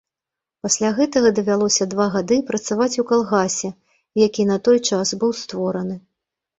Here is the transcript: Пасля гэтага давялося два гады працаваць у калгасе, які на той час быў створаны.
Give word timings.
Пасля 0.67 0.89
гэтага 0.99 1.29
давялося 1.39 1.87
два 1.93 2.07
гады 2.17 2.39
працаваць 2.49 2.89
у 3.05 3.07
калгасе, 3.13 3.69
які 4.27 4.51
на 4.53 4.57
той 4.69 4.85
час 4.91 5.07
быў 5.25 5.31
створаны. 5.47 6.05